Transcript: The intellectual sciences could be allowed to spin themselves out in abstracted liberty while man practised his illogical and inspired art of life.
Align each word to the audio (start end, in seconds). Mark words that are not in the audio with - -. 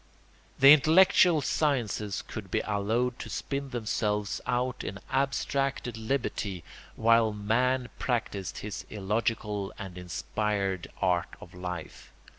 The 0.57 0.73
intellectual 0.73 1.41
sciences 1.43 2.23
could 2.23 2.49
be 2.49 2.61
allowed 2.61 3.19
to 3.19 3.29
spin 3.29 3.69
themselves 3.69 4.41
out 4.47 4.83
in 4.83 4.97
abstracted 5.11 5.95
liberty 5.95 6.63
while 6.95 7.31
man 7.31 7.87
practised 7.99 8.57
his 8.65 8.83
illogical 8.89 9.71
and 9.77 9.99
inspired 9.99 10.87
art 11.03 11.35
of 11.39 11.53
life. 11.53 12.11